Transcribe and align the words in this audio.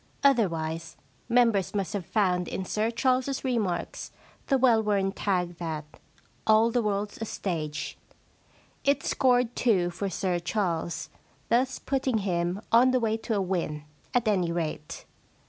Otherwise 0.23 0.97
members 1.29 1.75
must 1.75 1.93
have 1.93 2.07
found 2.07 2.47
in 2.47 2.65
Sir 2.65 2.89
Charles's 2.89 3.43
remarks 3.43 4.09
the 4.47 4.57
well 4.57 4.81
worn 4.81 5.11
tag 5.11 5.57
that 5.59 5.85
* 6.17 6.47
All 6.47 6.71
the 6.71 6.81
world's 6.81 7.21
a 7.21 7.25
stage/ 7.25 7.99
It 8.83 9.03
scored 9.03 9.55
two 9.55 9.91
for 9.91 10.09
Sir 10.09 10.39
Charles, 10.39 11.11
thus 11.49 11.77
putting 11.77 12.17
him 12.17 12.61
on 12.71 12.89
the 12.89 12.99
way 12.99 13.15
to 13.17 13.35
a 13.35 13.41
win, 13.41 13.83
at 14.11 14.27
any 14.27 14.51
rate. 14.51 15.05